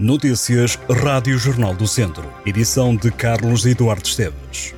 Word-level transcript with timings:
Notícias 0.00 0.78
Rádio 1.02 1.36
Jornal 1.36 1.74
do 1.74 1.84
Centro. 1.84 2.32
Edição 2.46 2.94
de 2.94 3.10
Carlos 3.10 3.66
Eduardo 3.66 4.06
Esteves. 4.06 4.72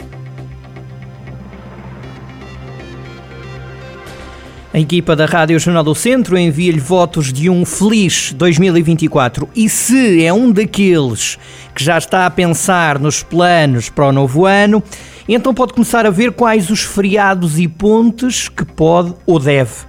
A 4.73 4.79
equipa 4.81 5.15
da 5.15 5.27
Rádio 5.27 5.61
Jornal 5.61 5.85
do 5.85 5.95
Centro 5.95 6.39
envia-lhe 6.39 6.81
votos 6.81 7.35
de 7.35 7.51
um 7.51 7.67
feliz 7.67 8.33
2024. 8.33 9.47
E 9.55 9.69
se 9.69 10.25
é 10.25 10.33
um 10.33 10.51
daqueles 10.51 11.39
que 11.75 11.85
já 11.85 11.99
está 11.99 12.25
a 12.25 12.31
pensar 12.31 12.99
nos 12.99 13.23
planos 13.23 13.91
para 13.91 14.07
o 14.07 14.13
novo 14.13 14.47
ano, 14.47 14.83
então 15.29 15.53
pode 15.53 15.75
começar 15.75 16.07
a 16.07 16.11
ver 16.11 16.33
quais 16.33 16.71
os 16.71 16.81
feriados 16.81 17.59
e 17.59 17.69
pontes 17.69 18.49
que 18.49 18.65
pode 18.65 19.13
ou 19.27 19.39
deve 19.39 19.85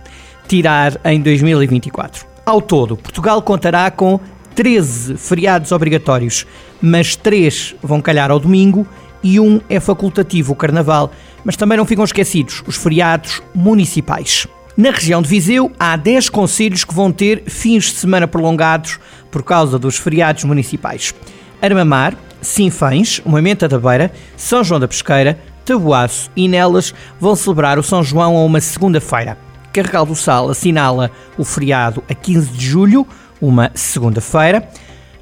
tirar 0.45 1.00
em 1.05 1.21
2024. 1.21 2.25
Ao 2.45 2.61
todo, 2.61 2.98
Portugal 2.98 3.41
contará 3.41 3.89
com 3.89 4.20
13 4.55 5.18
feriados 5.18 5.71
obrigatórios, 5.71 6.45
mas 6.81 7.15
3 7.15 7.75
vão 7.81 8.02
calhar 8.02 8.31
ao 8.31 8.39
domingo 8.39 8.88
e 9.23 9.39
um 9.39 9.62
é 9.70 9.80
facultativo, 9.80 10.53
o 10.53 10.55
Carnaval. 10.55 11.12
Mas 11.44 11.55
também 11.55 11.77
não 11.77 11.85
ficam 11.85 12.03
esquecidos 12.03 12.63
os 12.67 12.75
feriados 12.75 13.41
municipais. 13.53 14.48
Na 14.77 14.91
região 14.91 15.22
de 15.22 15.27
Viseu, 15.27 15.72
há 15.80 15.95
10 15.95 16.30
conselhos 16.30 16.84
que 16.84 16.94
vão 16.94 17.11
ter 17.11 17.44
fins 17.45 17.85
de 17.85 17.98
semana 17.98 18.27
prolongados 18.27 18.99
por 19.30 19.44
causa 19.44 19.77
dos 19.77 19.98
feriados 19.98 20.44
municipais. 20.44 21.13
Armamar, 21.61 22.16
Sinfães, 22.41 23.22
Moimenta 23.25 23.67
da 23.67 23.77
Beira, 23.77 24.11
São 24.38 24.63
João 24.63 24.80
da 24.80 24.88
Pesqueira, 24.88 25.39
Tabuaço 25.66 26.31
e 26.36 26.47
Nelas 26.47 26.94
vão 27.20 27.36
celebrar 27.36 27.77
o 27.77 27.83
São 27.83 28.03
João 28.03 28.36
a 28.36 28.44
uma 28.44 28.59
segunda-feira. 28.59 29.38
Carregal 29.73 30.05
do 30.05 30.16
Sal 30.16 30.49
assinala 30.49 31.11
o 31.38 31.43
feriado 31.43 32.03
a 32.09 32.13
15 32.13 32.49
de 32.49 32.66
julho, 32.66 33.07
uma 33.41 33.71
segunda-feira. 33.73 34.67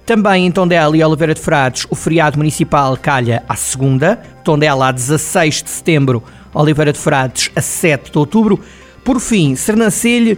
Também 0.05 0.47
em 0.47 0.51
Tondela 0.51 0.97
e 0.97 1.03
Oliveira 1.03 1.35
de 1.35 1.39
Frades, 1.39 1.85
o 1.89 1.95
feriado 1.95 2.37
municipal 2.37 2.97
calha 2.97 3.43
à 3.47 3.55
segunda, 3.55 4.15
Tondela 4.43 4.87
a 4.87 4.91
16 4.91 5.63
de 5.63 5.69
setembro, 5.69 6.23
Oliveira 6.53 6.91
de 6.91 6.97
Frades 6.97 7.51
a 7.55 7.61
7 7.61 8.11
de 8.11 8.17
outubro. 8.17 8.59
Por 9.05 9.19
fim, 9.19 9.55
Sernancelho 9.55 10.37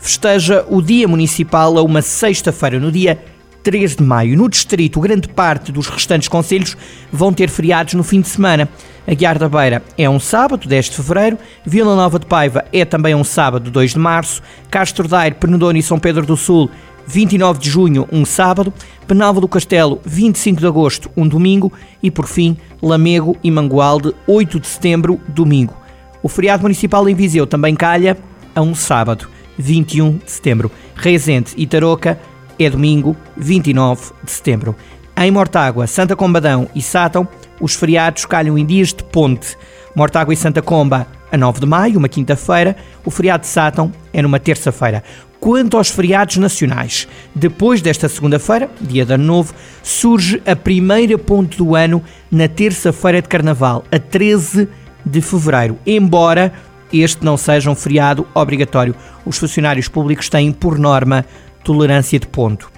festeja 0.00 0.64
o 0.68 0.80
Dia 0.80 1.06
Municipal 1.06 1.76
a 1.76 1.82
uma 1.82 2.00
sexta-feira, 2.00 2.80
no 2.80 2.90
dia 2.90 3.22
3 3.62 3.96
de 3.96 4.02
maio. 4.02 4.36
No 4.36 4.48
distrito, 4.48 5.00
grande 5.00 5.28
parte 5.28 5.72
dos 5.72 5.88
restantes 5.88 6.28
conselhos 6.28 6.76
vão 7.12 7.32
ter 7.32 7.48
feriados 7.48 7.94
no 7.94 8.02
fim 8.02 8.20
de 8.20 8.28
semana. 8.28 8.68
Aguiar 9.06 9.38
da 9.38 9.48
Beira 9.48 9.82
é 9.96 10.08
um 10.08 10.20
sábado, 10.20 10.68
10 10.68 10.90
de 10.90 10.96
fevereiro. 10.96 11.38
Vila 11.64 11.96
Nova 11.96 12.18
de 12.18 12.26
Paiva 12.26 12.64
é 12.72 12.84
também 12.84 13.14
um 13.14 13.24
sábado, 13.24 13.70
2 13.70 13.92
de 13.92 13.98
março. 13.98 14.42
Castro 14.70 15.08
Daire, 15.08 15.34
Penedono 15.34 15.78
e 15.78 15.82
São 15.82 15.98
Pedro 15.98 16.24
do 16.24 16.36
Sul 16.36 16.70
29 17.06 17.58
de 17.58 17.68
junho, 17.68 18.08
um 18.12 18.24
sábado, 18.24 18.72
Penalva 19.06 19.40
do 19.40 19.48
Castelo, 19.48 20.00
25 20.04 20.60
de 20.60 20.66
agosto, 20.66 21.10
um 21.16 21.26
domingo 21.26 21.72
e, 22.00 22.10
por 22.10 22.26
fim, 22.26 22.56
Lamego 22.80 23.36
e 23.42 23.50
Mangualde, 23.50 24.14
8 24.28 24.60
de 24.60 24.66
setembro, 24.68 25.20
domingo. 25.26 25.76
O 26.22 26.28
feriado 26.28 26.62
municipal 26.62 27.08
em 27.08 27.14
Viseu 27.14 27.46
também 27.46 27.74
calha 27.74 28.16
a 28.54 28.60
um 28.60 28.74
sábado, 28.74 29.28
21 29.58 30.18
de 30.18 30.30
setembro. 30.30 30.70
Reisente 30.94 31.52
e 31.56 31.66
Tarouca 31.66 32.20
é 32.60 32.70
domingo, 32.70 33.16
29 33.36 34.12
de 34.22 34.30
setembro. 34.30 34.76
Em 35.16 35.30
Mortágua, 35.30 35.86
Santa 35.86 36.14
Combadão 36.14 36.68
e 36.74 36.80
Sátão, 36.80 37.26
os 37.60 37.74
feriados 37.74 38.24
calham 38.24 38.56
em 38.56 38.64
dias 38.64 38.88
de 38.88 39.02
ponte. 39.04 39.56
Mortágua 39.94 40.32
e 40.32 40.36
Santa 40.36 40.62
Comba 40.62 41.06
a 41.32 41.36
9 41.36 41.60
de 41.60 41.66
maio, 41.66 41.98
uma 41.98 42.08
quinta-feira. 42.08 42.76
O 43.04 43.10
feriado 43.10 43.42
de 43.42 43.48
Sátão 43.48 43.92
é 44.12 44.22
numa 44.22 44.38
terça-feira. 44.38 45.02
Quanto 45.38 45.78
aos 45.78 45.88
feriados 45.88 46.36
nacionais, 46.36 47.08
depois 47.34 47.80
desta 47.80 48.08
segunda-feira, 48.08 48.70
dia 48.80 49.06
de 49.06 49.14
Ano 49.14 49.24
Novo, 49.24 49.54
surge 49.82 50.42
a 50.46 50.54
primeira 50.54 51.16
ponte 51.16 51.56
do 51.56 51.74
ano 51.74 52.02
na 52.30 52.46
terça-feira 52.46 53.22
de 53.22 53.28
Carnaval, 53.28 53.84
a 53.90 53.98
13 53.98 54.68
de 55.04 55.20
fevereiro, 55.22 55.78
embora 55.86 56.52
este 56.92 57.24
não 57.24 57.36
seja 57.36 57.70
um 57.70 57.74
feriado 57.74 58.26
obrigatório. 58.34 58.94
Os 59.24 59.38
funcionários 59.38 59.88
públicos 59.88 60.28
têm, 60.28 60.52
por 60.52 60.78
norma, 60.78 61.24
tolerância 61.64 62.18
de 62.18 62.26
ponto. 62.26 62.70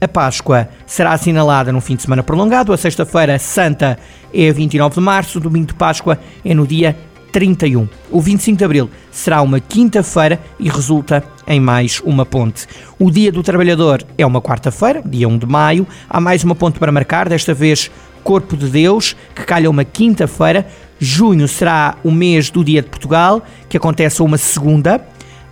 A 0.00 0.06
Páscoa 0.06 0.68
será 0.86 1.12
assinalada 1.12 1.72
num 1.72 1.80
fim 1.80 1.96
de 1.96 2.02
semana 2.02 2.22
prolongado. 2.22 2.72
A 2.72 2.76
Sexta-feira 2.76 3.38
Santa 3.38 3.98
é 4.32 4.52
29 4.52 4.94
de 4.94 5.00
março, 5.00 5.38
o 5.38 5.40
domingo 5.40 5.66
de 5.66 5.74
Páscoa 5.74 6.18
é 6.44 6.54
no 6.54 6.66
dia 6.66 6.96
31. 7.32 7.88
O 8.10 8.20
25 8.20 8.56
de 8.56 8.64
abril 8.64 8.90
será 9.10 9.42
uma 9.42 9.60
quinta-feira 9.60 10.40
e 10.58 10.68
resulta 10.68 11.22
em 11.46 11.60
mais 11.60 12.00
uma 12.04 12.24
ponte. 12.24 12.66
O 12.98 13.10
Dia 13.10 13.32
do 13.32 13.42
Trabalhador 13.42 14.04
é 14.16 14.24
uma 14.24 14.40
quarta-feira, 14.40 15.02
dia 15.04 15.28
1 15.28 15.38
de 15.38 15.46
maio. 15.46 15.86
Há 16.08 16.20
mais 16.20 16.44
uma 16.44 16.54
ponte 16.54 16.78
para 16.78 16.92
marcar, 16.92 17.28
desta 17.28 17.52
vez 17.52 17.90
Corpo 18.22 18.56
de 18.56 18.68
Deus, 18.68 19.16
que 19.34 19.44
calha 19.44 19.70
uma 19.70 19.84
quinta-feira. 19.84 20.66
Junho 20.98 21.46
será 21.46 21.96
o 22.02 22.10
mês 22.10 22.50
do 22.50 22.64
Dia 22.64 22.82
de 22.82 22.88
Portugal, 22.88 23.42
que 23.68 23.76
acontece 23.76 24.22
uma 24.22 24.36
segunda. 24.38 25.00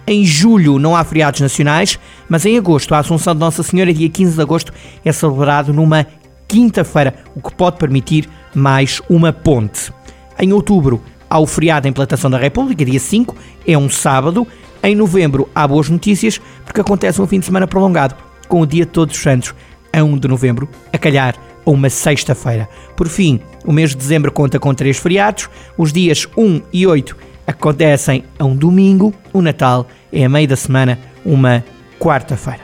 Em 0.07 0.25
julho 0.25 0.79
não 0.79 0.95
há 0.95 1.03
feriados 1.03 1.41
nacionais, 1.41 1.99
mas 2.29 2.47
em 2.47 2.57
agosto 2.57 2.95
a 2.95 2.99
Assunção 2.99 3.35
de 3.35 3.41
Nossa 3.41 3.63
Senhora, 3.63 3.93
dia 3.93 4.09
15 4.09 4.35
de 4.35 4.41
agosto, 4.41 4.73
é 5.05 5.13
celebrado 5.13 5.73
numa 5.73 6.07
quinta-feira, 6.47 7.15
o 7.35 7.41
que 7.41 7.55
pode 7.55 7.77
permitir 7.77 8.29
mais 8.55 9.03
uma 9.09 9.33
ponte. 9.33 9.93
Em 10.39 10.53
outubro 10.53 11.03
Há 11.29 11.41
o 11.41 11.47
feriado 11.47 11.83
da 11.83 11.89
implantação 11.89 12.31
da 12.31 12.39
República, 12.39 12.85
dia 12.85 13.01
5, 13.01 13.35
é 13.67 13.77
um 13.77 13.91
sábado. 13.91 14.47
Em 14.83 14.95
novembro 14.95 15.49
há 15.55 15.67
boas 15.67 15.89
notícias, 15.89 16.41
porque 16.65 16.81
acontece 16.81 17.21
um 17.21 17.27
fim 17.27 17.41
de 17.41 17.47
semana 17.47 17.67
prolongado, 17.67 18.15
com 18.49 18.61
o 18.61 18.67
dia 18.67 18.85
de 18.87 18.93
Todos 18.93 19.17
os 19.17 19.23
Santos, 19.23 19.55
a 19.93 20.05
1 20.05 20.19
de 20.19 20.29
novembro, 20.29 20.69
a 20.93 20.99
calhar 20.99 21.35
a 21.65 21.71
uma 21.71 21.91
sexta-feira. 21.91 22.69
Por 22.97 23.09
fim, 23.09 23.41
o 23.65 23.73
mês 23.73 23.91
de 23.91 23.97
dezembro 23.97 24.31
conta 24.31 24.61
com 24.61 24.73
três 24.73 24.99
feriados. 24.99 25.51
Os 25.77 25.93
dias 25.93 26.29
1 26.37 26.63
e 26.73 26.87
8 26.87 27.17
acontecem 27.47 28.25
a 28.39 28.45
um 28.45 28.57
domingo. 28.57 29.15
O 29.33 29.41
Natal 29.41 29.87
é 30.13 30.25
a 30.25 30.29
meio 30.29 30.49
da 30.49 30.57
semana, 30.57 30.99
uma 31.25 31.65
quarta-feira. 31.99 32.61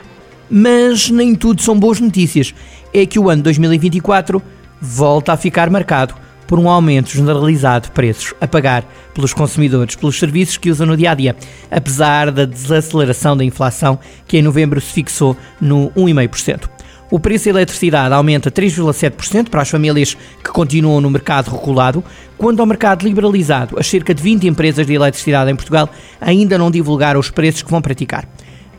Mas 0.50 1.09
nem 1.09 1.34
tudo 1.34 1.62
são 1.62 1.78
boas 1.78 2.00
notícias. 2.00 2.54
É 2.92 3.06
que 3.06 3.19
o 3.19 3.31
ano 3.31 3.42
2024 3.42 4.42
volta 4.81 5.32
a 5.32 5.37
ficar 5.37 5.71
marcado 5.71 6.15
por 6.47 6.59
um 6.59 6.69
aumento 6.69 7.10
generalizado 7.10 7.87
de 7.87 7.92
preços 7.92 8.34
a 8.38 8.47
pagar 8.47 8.84
pelos 9.15 9.32
consumidores 9.32 9.97
pelos 9.97 10.19
serviços 10.19 10.59
que 10.59 10.71
usam 10.71 10.87
no 10.87 10.97
dia 10.97 11.12
a 11.12 11.15
dia, 11.15 11.34
apesar 11.71 12.31
da 12.31 12.44
desaceleração 12.44 13.34
da 13.34 13.42
inflação 13.42 13.98
que 14.26 14.37
em 14.37 14.42
novembro 14.42 14.78
se 14.78 14.92
fixou 14.92 15.34
no 15.59 15.91
1,5%. 15.92 16.69
O 17.12 17.21
preço 17.21 17.45
da 17.45 17.50
eletricidade 17.50 18.15
aumenta 18.15 18.50
3,7% 18.50 19.50
para 19.50 19.61
as 19.61 19.69
famílias 19.69 20.17
que 20.43 20.50
continuam 20.50 20.99
no 20.99 21.11
mercado 21.11 21.55
regulado, 21.55 22.03
quando 22.39 22.61
ao 22.61 22.65
mercado 22.65 23.06
liberalizado, 23.06 23.78
as 23.78 23.87
cerca 23.87 24.15
de 24.15 24.23
20 24.23 24.49
empresas 24.49 24.87
de 24.87 24.95
eletricidade 24.95 25.51
em 25.51 25.55
Portugal 25.55 25.91
ainda 26.19 26.56
não 26.56 26.71
divulgaram 26.71 27.21
os 27.21 27.28
preços 27.28 27.61
que 27.61 27.71
vão 27.71 27.83
praticar. 27.83 28.27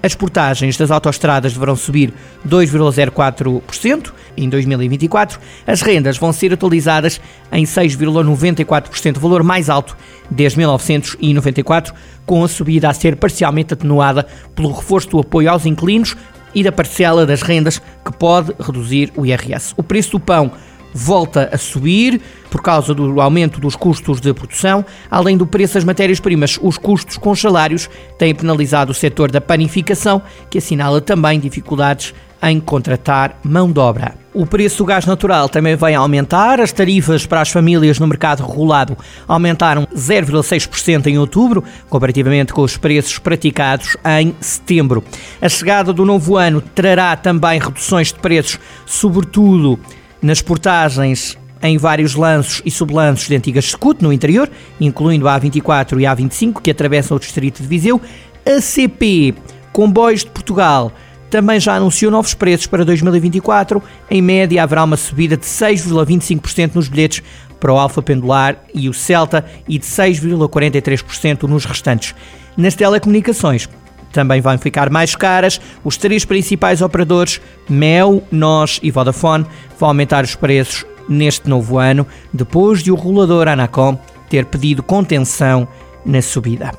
As 0.01 0.15
portagens 0.15 0.75
das 0.75 0.89
autoestradas 0.89 1.53
deverão 1.53 1.75
subir 1.75 2.11
2,04% 2.45 4.11
em 4.35 4.49
2024. 4.49 5.39
As 5.65 5.81
rendas 5.81 6.17
vão 6.17 6.33
ser 6.33 6.51
atualizadas 6.51 7.21
em 7.51 7.63
6,94%, 7.63 9.17
valor 9.19 9.43
mais 9.43 9.69
alto 9.69 9.95
desde 10.29 10.57
1994, 10.57 11.93
com 12.25 12.43
a 12.43 12.47
subida 12.47 12.89
a 12.89 12.93
ser 12.93 13.15
parcialmente 13.15 13.75
atenuada 13.75 14.25
pelo 14.55 14.73
reforço 14.73 15.09
do 15.09 15.19
apoio 15.19 15.49
aos 15.49 15.65
inquilinos 15.65 16.17
e 16.53 16.63
da 16.63 16.71
parcela 16.71 17.25
das 17.25 17.41
rendas 17.41 17.81
que 18.03 18.11
pode 18.17 18.53
reduzir 18.59 19.11
o 19.15 19.25
IRS. 19.25 19.73
O 19.77 19.83
preço 19.83 20.11
do 20.11 20.19
pão 20.19 20.51
volta 20.93 21.49
a 21.51 21.57
subir 21.57 22.21
por 22.49 22.61
causa 22.61 22.93
do 22.93 23.19
aumento 23.19 23.59
dos 23.59 23.75
custos 23.75 24.21
de 24.21 24.33
produção, 24.33 24.85
além 25.09 25.35
do 25.35 25.47
preço 25.47 25.73
das 25.73 25.83
matérias-primas. 25.83 26.59
Os 26.61 26.77
custos 26.77 27.17
com 27.17 27.35
salários 27.35 27.89
têm 28.17 28.35
penalizado 28.35 28.91
o 28.91 28.95
setor 28.95 29.31
da 29.31 29.41
panificação, 29.41 30.21
que 30.49 30.59
assinala 30.59 31.01
também 31.01 31.39
dificuldades 31.39 32.13
em 32.43 32.59
contratar 32.59 33.39
mão 33.43 33.71
de 33.71 33.79
obra. 33.79 34.15
O 34.33 34.45
preço 34.45 34.79
do 34.79 34.85
gás 34.85 35.05
natural 35.05 35.47
também 35.47 35.75
a 35.75 35.99
aumentar. 35.99 36.59
As 36.59 36.71
tarifas 36.71 37.25
para 37.25 37.41
as 37.41 37.49
famílias 37.49 37.99
no 37.99 38.07
mercado 38.07 38.45
regulado 38.45 38.97
aumentaram 39.27 39.87
0,6% 39.95 41.07
em 41.07 41.17
outubro, 41.17 41.63
comparativamente 41.87 42.51
com 42.51 42.61
os 42.61 42.75
preços 42.75 43.17
praticados 43.19 43.95
em 44.19 44.35
setembro. 44.41 45.03
A 45.39 45.47
chegada 45.47 45.93
do 45.93 46.03
novo 46.03 46.35
ano 46.35 46.61
trará 46.61 47.15
também 47.15 47.59
reduções 47.59 48.11
de 48.11 48.19
preços, 48.19 48.59
sobretudo 48.85 49.79
nas 50.21 50.41
portagens 50.41 51.37
em 51.61 51.77
vários 51.77 52.15
lanços 52.15 52.61
e 52.65 52.71
sublanços 52.71 53.27
de 53.27 53.35
antigas 53.35 53.71
Secut 53.71 54.03
no 54.03 54.11
interior, 54.11 54.49
incluindo 54.81 55.27
a 55.29 55.39
A24 55.39 55.99
e 55.99 56.05
a 56.05 56.15
A25 56.15 56.61
que 56.61 56.71
atravessam 56.71 57.15
o 57.15 57.19
distrito 57.19 57.61
de 57.61 57.67
Viseu. 57.67 58.01
A 58.45 58.59
CP 58.59 59.33
Comboios 59.71 60.21
de 60.21 60.29
Portugal 60.29 60.91
também 61.33 61.59
já 61.59 61.73
anunciou 61.73 62.11
novos 62.11 62.35
preços 62.35 62.67
para 62.67 62.85
2024. 62.85 63.81
Em 64.07 64.21
média, 64.21 64.61
haverá 64.61 64.83
uma 64.83 64.95
subida 64.95 65.35
de 65.35 65.43
6,25% 65.43 66.75
nos 66.75 66.87
bilhetes 66.87 67.23
para 67.59 67.73
o 67.73 67.77
Alfa 67.79 68.03
Pendular 68.03 68.57
e 68.71 68.87
o 68.87 68.93
Celta 68.93 69.43
e 69.67 69.79
de 69.79 69.85
6,43% 69.85 71.43
nos 71.47 71.65
restantes. 71.65 72.13
Nas 72.55 72.75
telecomunicações, 72.75 73.67
também 74.11 74.41
vão 74.41 74.55
ficar 74.59 74.91
mais 74.91 75.15
caras. 75.15 75.59
Os 75.83 75.97
três 75.97 76.23
principais 76.23 76.83
operadores, 76.83 77.41
Mel, 77.67 78.21
Nós 78.31 78.79
e 78.83 78.91
Vodafone, 78.91 79.47
vão 79.79 79.89
aumentar 79.89 80.23
os 80.23 80.35
preços 80.35 80.85
neste 81.09 81.49
novo 81.49 81.79
ano, 81.79 82.05
depois 82.31 82.83
de 82.83 82.91
o 82.91 82.95
regulador 82.95 83.47
Anacom 83.47 83.97
ter 84.29 84.45
pedido 84.45 84.83
contenção 84.83 85.67
na 86.05 86.21
subida. 86.21 86.71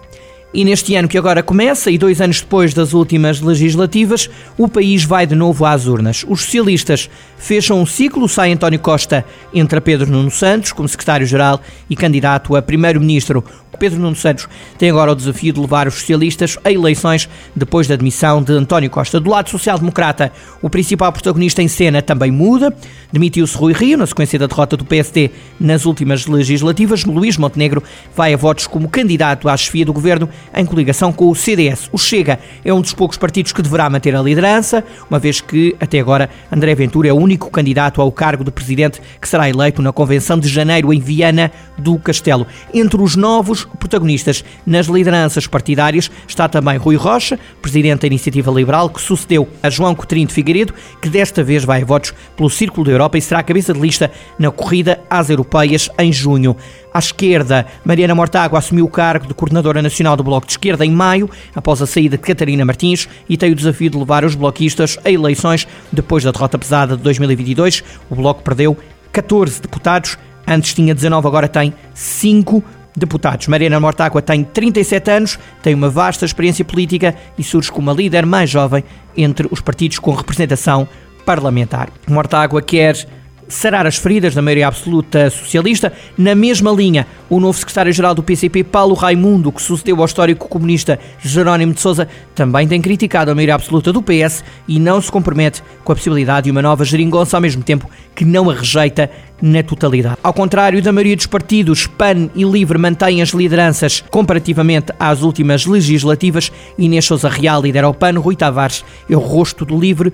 E 0.55 0.65
neste 0.65 0.95
ano 0.95 1.09
que 1.09 1.19
agora 1.19 1.43
começa, 1.43 1.91
e 1.91 1.99
dois 1.99 2.21
anos 2.21 2.41
depois 2.41 2.73
das 2.73 2.93
últimas 2.93 3.41
legislativas, 3.41 4.31
o 4.57 4.69
país 4.69 5.03
vai 5.03 5.27
de 5.27 5.35
novo 5.35 5.65
às 5.67 5.89
urnas. 5.89 6.25
Os 6.29 6.43
socialistas 6.43 7.11
fecham 7.37 7.83
um 7.83 7.85
ciclo, 7.85 8.29
sai 8.29 8.53
António 8.53 8.79
Costa, 8.79 9.25
entra 9.53 9.81
Pedro 9.81 10.09
Nuno 10.09 10.31
Santos 10.31 10.71
como 10.71 10.89
secretário-geral 10.89 11.61
e 11.91 11.97
candidato 11.97 12.55
a 12.55 12.63
primeiro-ministro. 12.63 13.43
Pedro 13.79 13.99
Nuno 13.99 14.15
Santos 14.15 14.49
tem 14.79 14.91
agora 14.91 15.13
o 15.13 15.15
desafio 15.17 15.53
de 15.53 15.61
levar 15.61 15.89
os 15.89 15.95
socialistas 15.95 16.57
a 16.65 16.71
eleições 16.71 17.29
depois 17.55 17.87
da 17.87 17.95
admissão 17.95 18.43
de 18.43 18.53
António 18.53 18.89
Costa. 18.89 19.21
Do 19.21 19.31
lado 19.31 19.51
social-democrata, 19.51 20.33
o 20.63 20.71
principal 20.71 21.13
protagonista 21.13 21.63
em 21.63 21.69
cena 21.69 22.01
também 22.01 22.31
muda. 22.31 22.75
Demitiu-se 23.13 23.57
Rui 23.57 23.73
Rio 23.73 23.99
na 23.99 24.07
sequência 24.07 24.39
da 24.39 24.47
derrota 24.47 24.77
do 24.77 24.85
PSD 24.85 25.31
nas 25.59 25.85
últimas 25.87 26.27
legislativas. 26.27 27.05
Luís 27.05 27.37
Montenegro 27.37 27.83
vai 28.17 28.33
a 28.33 28.37
votos 28.37 28.67
como 28.67 28.89
candidato 28.89 29.49
à 29.49 29.57
chefia 29.57 29.85
do 29.85 29.93
governo 29.93 30.29
em 30.55 30.65
coligação 30.67 31.13
com 31.13 31.31
o 31.31 31.35
CDS. 31.35 31.89
O 31.93 31.99
Chega 31.99 32.39
é 32.65 32.73
um 32.73 32.81
dos 32.81 32.93
poucos 32.93 33.17
partidos 33.17 33.53
que 33.53 33.63
deverá 33.63 33.89
manter 33.89 34.15
a 34.15 34.23
liderança, 34.23 34.85
uma 35.09 35.19
vez 35.19 35.41
que, 35.41 35.77
até 35.81 36.01
agora, 36.01 36.29
André 36.51 36.75
Ventura 36.75 37.09
é 37.09 37.13
o 37.13 37.17
único 37.17 37.51
candidato 37.51 38.01
ao 38.01 38.11
cargo 38.11 38.45
de 38.45 38.51
presidente 38.51 39.01
que 39.21 39.29
será 39.29 39.49
eleito 39.49 39.81
na 39.83 39.93
convenção 39.93 40.39
de 40.39 40.49
janeiro 40.49 40.93
em 40.93 41.01
Viana 41.01 41.51
do 41.79 41.99
Castelo. 41.99 42.47
Entre 42.73 43.01
os 43.01 43.17
novos 43.17 43.65
protagonistas 43.79 44.45
nas 44.67 44.87
lideranças 44.87 45.47
partidárias 45.47 46.11
está 46.27 46.49
também 46.49 46.77
Rui 46.77 46.97
Rocha, 46.97 47.39
presidente 47.63 48.01
da 48.01 48.07
Iniciativa 48.07 48.51
Liberal, 48.51 48.91
que 48.91 49.01
sucedeu 49.01 49.49
a 49.63 49.71
João 49.71 49.95
Coutinho 49.95 50.27
de 50.27 50.35
Figueiredo, 50.35 50.75
que 51.01 51.09
desta 51.09 51.43
vez 51.43 51.65
vai 51.65 51.83
a 51.83 51.85
votos 51.85 52.15
pelo 52.37 52.51
Círculo 52.51 52.85
da 52.87 52.93
Europa 52.93 53.19
e 53.19 53.21
será 53.21 53.43
cabeça 53.43 53.73
de 53.73 53.81
lista 53.81 54.11
na 54.39 54.51
corrida 54.51 55.01
às 55.09 55.31
europeias 55.31 55.91
em 55.99 56.13
junho. 56.13 56.57
À 56.95 57.01
esquerda, 57.01 57.67
Mariana 57.85 58.15
Mortágua 58.15 58.57
assumiu 58.57 58.85
o 58.85 58.89
cargo 58.89 59.27
de 59.27 59.35
coordenadora 59.35 59.83
nacional 59.83 60.17
do 60.17 60.23
Bloco 60.23 60.47
de 60.47 60.53
Esquerda 60.53 60.87
em 60.87 60.93
maio, 60.93 61.29
após 61.53 61.83
a 61.83 61.89
saída 61.89 62.17
de 62.17 62.23
Catarina 62.23 62.65
Martins, 62.65 63.09
e 63.29 63.37
tem 63.37 63.51
o 63.51 63.55
desafio 63.57 63.91
de 63.91 63.99
levar 63.99 64.25
os 64.25 64.37
bloquistas 64.37 64.97
a 65.05 65.11
eleições 65.11 65.67
depois 65.91 66.23
da 66.23 66.31
derrota 66.31 66.57
pesada 66.57 66.97
de 66.97 67.03
2022. 67.03 67.83
O 68.09 68.15
Bloco 68.15 68.45
perdeu 68.45 68.79
14 69.11 69.61
deputados, 69.61 70.17
antes 70.47 70.73
tinha 70.73 70.95
19, 70.95 71.27
agora 71.27 71.49
tem 71.49 71.75
5 71.95 72.63
deputados. 72.97 73.49
Mariana 73.49 73.81
Mortágua 73.81 74.23
tem 74.23 74.45
37 74.45 75.11
anos, 75.11 75.37
tem 75.65 75.75
uma 75.75 75.91
vasta 75.91 76.25
experiência 76.25 76.65
política 76.65 77.17
e 77.37 77.43
surge 77.43 77.73
como 77.73 77.91
a 77.91 77.95
líder 77.95 78.25
mais 78.25 78.49
jovem 78.49 78.85
entre 79.17 79.49
os 79.51 79.61
partidos 79.61 79.99
com 79.99 80.13
representação 80.13 80.87
parlamentar. 81.27 81.89
Mortágua 82.09 82.63
quer 82.63 83.05
sarar 83.49 83.87
as 83.87 83.97
feridas 83.97 84.35
da 84.35 84.43
maioria 84.43 84.69
absoluta 84.69 85.31
socialista. 85.31 85.93
Na 86.17 86.35
mesma 86.35 86.71
linha, 86.71 87.07
o 87.29 87.41
novo 87.41 87.59
secretário-geral 87.59 88.15
do 88.15 88.23
PCP, 88.23 88.65
Paulo 88.65 88.95
Raimundo, 88.95 89.53
que 89.53 89.63
sucedeu 89.63 89.99
ao 89.99 90.05
histórico 90.05 90.49
comunista 90.49 90.99
Jerónimo 91.21 91.75
de 91.75 91.81
Sousa, 91.81 92.09
também 92.35 92.67
tem 92.67 92.81
criticado 92.81 93.31
a 93.31 93.35
maioria 93.35 93.55
absoluta 93.55 93.93
do 93.93 94.03
PS 94.03 94.45
e 94.67 94.79
não 94.79 95.01
se 95.01 95.11
compromete 95.11 95.63
com 95.83 95.93
a 95.93 95.95
possibilidade 95.95 96.45
de 96.45 96.51
uma 96.51 96.63
nova 96.63 96.85
geringonça, 96.85 97.37
ao 97.37 97.41
mesmo 97.41 97.63
tempo 97.63 97.89
que 98.15 98.25
não 98.25 98.49
a 98.49 98.55
rejeita 98.55 99.11
na 99.43 99.63
totalidade. 99.63 100.17
Ao 100.23 100.33
contrário 100.33 100.81
da 100.81 100.93
maioria 100.93 101.17
dos 101.17 101.27
partidos, 101.27 101.87
PAN 101.87 102.31
e 102.35 102.45
LIVRE 102.45 102.79
mantêm 102.79 103.21
as 103.21 103.31
lideranças 103.31 104.03
comparativamente 104.11 104.93
às 104.99 105.23
últimas 105.23 105.67
legislativas. 105.67 106.51
Inês 106.79 107.05
Sousa 107.05 107.29
Real 107.29 107.61
lidera 107.61 107.89
o 107.89 107.95
PAN, 107.95 108.19
Rui 108.19 108.37
Tavares 108.37 108.85
é 109.09 109.17
o 109.17 109.21
rosto 109.21 109.65
do 109.65 109.79
LIVRE, 109.79 110.13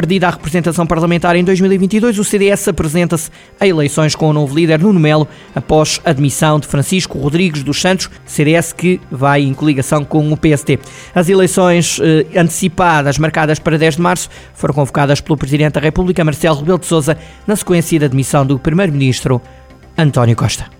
Perdida 0.00 0.28
a 0.28 0.30
representação 0.30 0.86
parlamentar 0.86 1.36
em 1.36 1.44
2022, 1.44 2.18
o 2.18 2.24
CDS 2.24 2.68
apresenta-se 2.68 3.30
a 3.60 3.66
eleições 3.66 4.14
com 4.14 4.30
o 4.30 4.32
novo 4.32 4.54
líder 4.54 4.78
Nuno 4.78 4.98
Melo 4.98 5.28
após 5.54 6.00
a 6.06 6.08
admissão 6.08 6.58
de 6.58 6.66
Francisco 6.66 7.18
Rodrigues 7.18 7.62
dos 7.62 7.78
Santos, 7.78 8.08
CDS 8.24 8.72
que 8.72 8.98
vai 9.10 9.42
em 9.42 9.52
coligação 9.52 10.02
com 10.02 10.32
o 10.32 10.36
PST. 10.38 10.78
As 11.14 11.28
eleições 11.28 12.00
eh, 12.02 12.24
antecipadas, 12.34 13.18
marcadas 13.18 13.58
para 13.58 13.76
10 13.76 13.96
de 13.96 14.00
março, 14.00 14.30
foram 14.54 14.72
convocadas 14.72 15.20
pelo 15.20 15.36
Presidente 15.36 15.74
da 15.74 15.80
República, 15.80 16.24
Marcelo 16.24 16.60
Rebelo 16.60 16.78
de 16.78 16.86
Sousa, 16.86 17.18
na 17.46 17.54
sequência 17.54 18.00
da 18.00 18.06
admissão 18.06 18.46
do 18.46 18.58
Primeiro-Ministro 18.58 19.38
António 19.98 20.34
Costa. 20.34 20.79